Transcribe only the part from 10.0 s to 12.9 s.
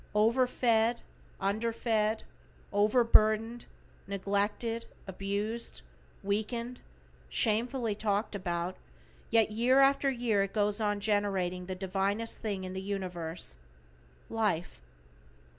year it goes on generating the divinest thing in the